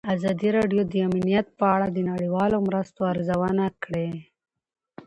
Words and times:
ازادي 0.15 0.49
راډیو 0.57 0.81
د 0.87 0.93
امنیت 1.07 1.47
په 1.59 1.65
اړه 1.75 1.87
د 1.91 1.97
نړیوالو 2.11 2.57
مرستو 2.67 2.99
ارزونه 3.11 3.65
کړې. 3.83 4.07